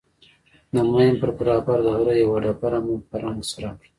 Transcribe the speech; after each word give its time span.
د 0.73 0.75
ماين 0.91 1.13
پر 1.21 1.29
برابر 1.37 1.77
د 1.85 1.87
غره 1.97 2.15
يوه 2.23 2.37
ډبره 2.43 2.79
مو 2.85 2.95
په 3.09 3.15
رنگ 3.23 3.39
سره 3.51 3.69
کړه. 3.79 3.87